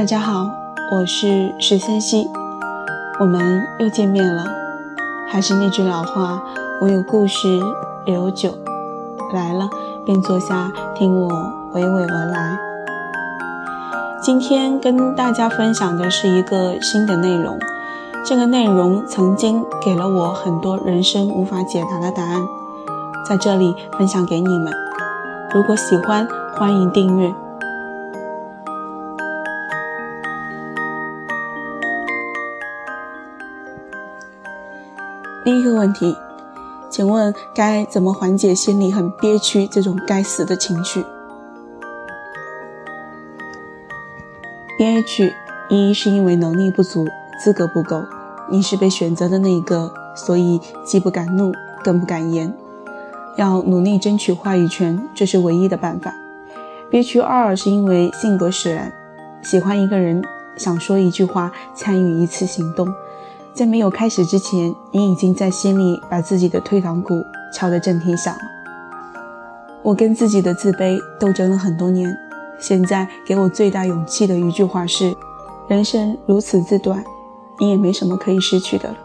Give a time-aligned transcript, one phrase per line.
[0.00, 0.50] 大家好，
[0.90, 2.26] 我是十三溪，
[3.20, 4.46] 我们又见面了。
[5.28, 6.42] 还是那句老话，
[6.80, 7.60] 我有故事，
[8.06, 8.48] 也有酒。
[9.34, 9.68] 来了
[10.06, 11.30] 便坐下，听我
[11.74, 12.58] 娓娓而来。
[14.22, 17.58] 今天跟大家分享的是一个新的内容，
[18.24, 22.40] 这个内容曾经给了我很多人生无法解答的答案，
[23.28, 24.72] 在这里分享给你们。
[25.52, 26.26] 如果喜欢，
[26.56, 27.34] 欢迎订阅。
[35.50, 36.16] 第一个问题，
[36.88, 41.04] 请问该怎么缓解心里很憋屈这种该死的情绪？
[44.78, 45.34] 憋屈，
[45.68, 47.04] 一是因为能力不足，
[47.42, 48.00] 资格不够，
[48.48, 52.54] 你是被选择的那一个，所以既不敢怒，更不敢言，
[53.34, 56.14] 要努力争取话语权，这是唯一的办法。
[56.88, 58.92] 憋屈二是因为性格使然，
[59.42, 60.22] 喜欢一个人，
[60.56, 62.94] 想说一句话，参与一次行动。
[63.52, 67.14] 在没有开始之前，你已经在心里把自己的退堂鼓
[67.52, 68.40] 敲得震天响了。
[69.82, 72.16] 我跟自己的自卑斗争了很多年，
[72.58, 75.14] 现在给我最大勇气的一句话是：
[75.68, 77.04] 人生如此之短，
[77.58, 78.96] 你也没什么可以失去的了。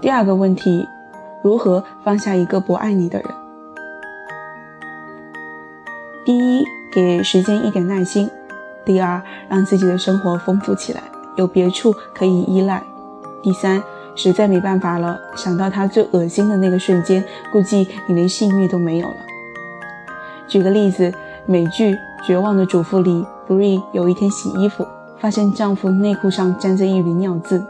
[0.00, 0.86] 第二个问题，
[1.42, 3.28] 如何放下一个不爱你的人？
[6.24, 8.28] 第一，给时间一点耐心；
[8.84, 11.02] 第二，让自己的生活丰富起来。
[11.36, 12.82] 有别处可以依赖。
[13.42, 13.82] 第三，
[14.14, 19.16] 实在没办法了，想到他最恶心的那个瞬间，估计你连性欲都没有了。
[20.48, 21.12] 举个例子，
[21.46, 21.94] 美剧
[22.26, 24.86] 《绝望的主妇》里，Bree 有一天洗衣服，
[25.18, 27.64] 发现丈夫内裤上沾着一缕尿渍，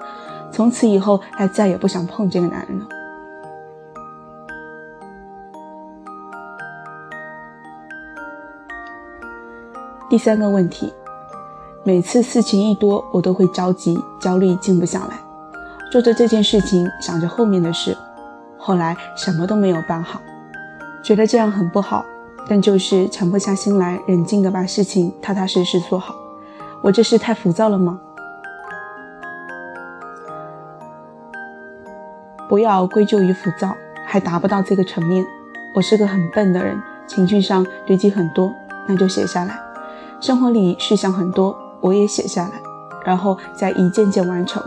[0.51, 2.87] 从此以后，她再也不想碰这个男人了。
[10.09, 10.93] 第三个问题。
[11.87, 15.21] 每次事情一多，我都会着急、焦虑，静不下来，
[15.93, 17.97] 做着这件事情，想着后面的事，
[18.59, 20.21] 后来什么都没有办好，
[21.01, 22.05] 觉得这样很不好，
[22.49, 26.13] 但就是沉不下心来，冷静的把事情踏踏实实做好。
[26.83, 28.01] 我这是太浮躁了吗？
[32.49, 33.73] 不要归咎于浮躁，
[34.05, 35.25] 还达不到这个层面。
[35.77, 38.53] 我是个很笨的人，情绪上堆积很多，
[38.89, 39.57] 那就写下来。
[40.21, 41.57] 生活里事项很多。
[41.81, 42.61] 我也写下来，
[43.05, 44.63] 然后再一件件完成。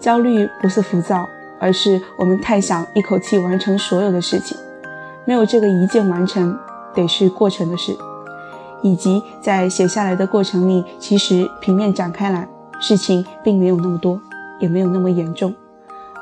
[0.00, 1.28] 焦虑不是浮躁，
[1.60, 4.56] 而是我们太想一口气完成所有的事情，
[5.24, 6.58] 没有这个一键完成，
[6.94, 7.96] 得是过程的事。
[8.82, 12.48] 以及在写下来的过程里，其实平面展开来，
[12.80, 14.20] 事情并没有那么多，
[14.58, 15.54] 也没有那么严重。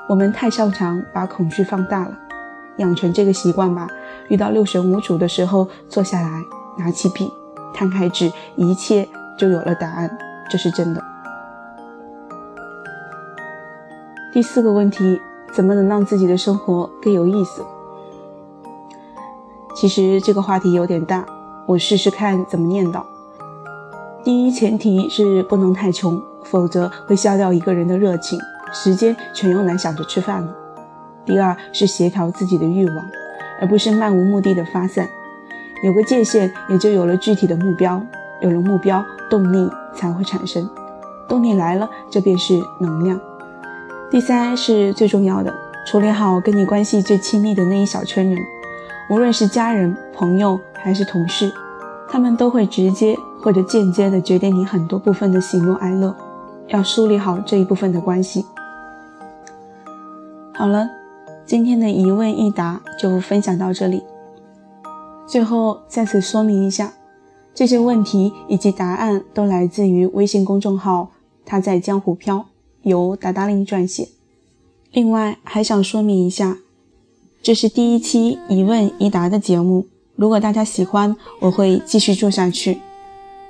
[0.07, 2.13] 我们太擅长把恐惧放大了，
[2.77, 3.89] 养成这个习惯吧。
[4.29, 6.45] 遇到六神无主的时候，坐下来，
[6.77, 7.33] 拿起笔，
[7.73, 9.09] 摊开纸，一切。
[9.41, 10.19] 就有了答案，
[10.51, 11.03] 这是真的。
[14.35, 15.19] 第四个问题，
[15.55, 17.65] 怎么能让自己的生活更有意思？
[19.75, 21.25] 其实这个话题有点大，
[21.67, 23.03] 我试试看怎么念叨。
[24.23, 28.39] 第一前提是不能太穷，否则会消掉一个人的热情，
[28.75, 30.55] 时间全用来想着吃饭了。
[31.25, 32.97] 第二是协调自己的欲望，
[33.59, 35.09] 而不是漫无目的的发散，
[35.83, 38.03] 有个界限，也就有了具体的目标。
[38.41, 40.69] 有了目标，动力才会产生。
[41.29, 43.21] 动力来了，这便是能量。
[44.11, 45.55] 第三是最重要的，
[45.87, 48.39] 处理好跟你关系最亲密的那一小圈人，
[49.09, 51.53] 无论是家人、朋友还是同事，
[52.09, 56.15] 他们都会直接或者间接的决定你很多部分的喜怒哀乐。
[56.69, 58.45] 要梳理好这一部分的关系。
[60.55, 60.89] 好了，
[61.45, 64.05] 今天的一问一答就分享到这里。
[65.27, 66.93] 最后再次说明一下。
[67.55, 71.11] 这些问题以及答案都来自于微信公众号
[71.45, 72.47] “他在江湖飘”，
[72.83, 74.09] 由达达令撰写。
[74.93, 76.59] 另外还想说明一下，
[77.43, 79.87] 这是第一期一问一答的节目。
[80.17, 82.79] 如果大家喜欢，我会继续做下去。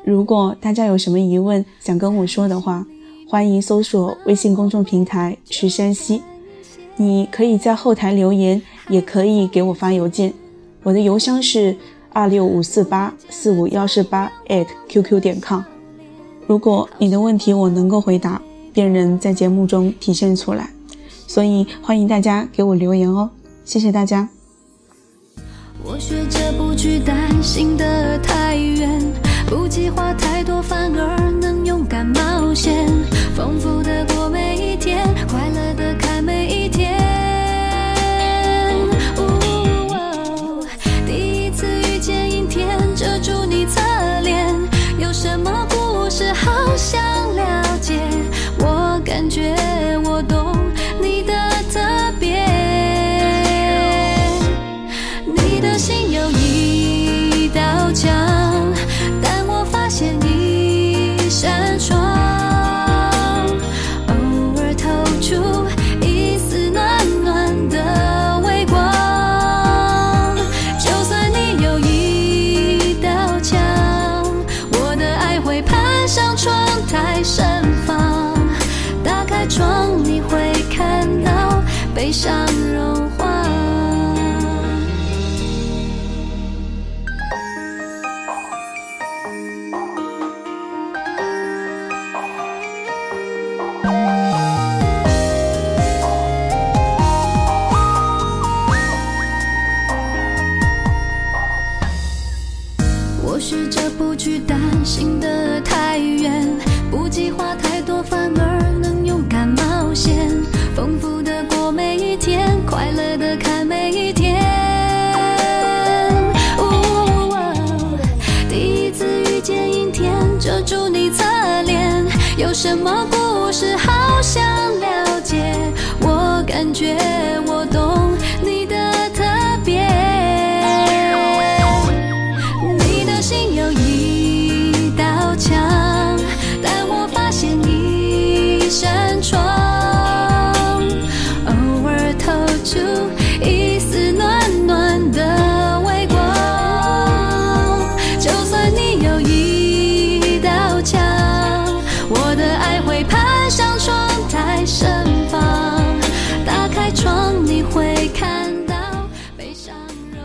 [0.03, 2.85] 如果大家有什么疑问想跟我说的话，
[3.29, 6.23] 欢迎搜索微信公众平台“石山西”。
[6.97, 10.33] 你可以在后台留言，也可以给我发邮件。
[10.83, 11.77] 我的邮箱是。
[12.13, 15.63] 二六五四八四五幺四八 at qq 点 com，
[16.47, 18.41] 如果你的问题我能够回答，
[18.73, 20.71] 便能在节目中体现出来，
[21.27, 23.31] 所以欢迎大家给我留言哦，
[23.65, 24.29] 谢谢大家。
[25.83, 29.01] 我学着不去担心的太远，
[29.47, 32.87] 不计划太多，反而能勇敢冒险，
[33.35, 35.70] 丰富的过每一天，快乐
[82.13, 82.50] 伤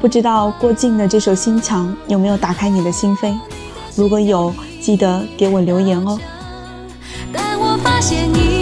[0.06, 3.36] 不知道郭靖的这首心墙有没有打开你的心扉？
[3.96, 6.20] 如果有记得给我留言哦。
[7.34, 8.55] 我发现你